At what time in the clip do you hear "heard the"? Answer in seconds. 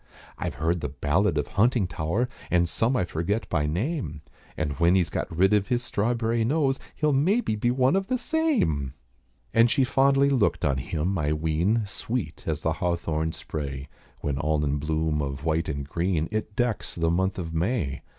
0.55-0.89